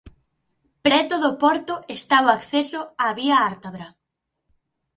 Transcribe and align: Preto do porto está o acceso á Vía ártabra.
Preto 0.85 1.15
do 1.23 1.31
porto 1.43 1.75
está 1.97 2.17
o 2.25 2.27
acceso 2.37 2.81
á 3.05 3.07
Vía 3.17 3.37
ártabra. 3.51 3.87